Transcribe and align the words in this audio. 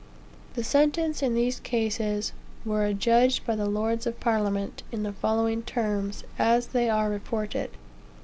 The 0.55 0.63
sentences 0.63 1.21
in 1.21 1.35
these 1.35 1.59
cases 1.59 2.33
were 2.65 2.85
adjudged 2.85 3.45
by 3.45 3.55
the 3.55 3.69
"Lords 3.69 4.07
of 4.07 4.19
Parliament," 4.19 4.81
in 4.91 5.03
the 5.03 5.13
following 5.13 5.61
terms, 5.61 6.23
as 6.39 6.65
they 6.65 6.89
are 6.89 7.07
reported. 7.11 7.69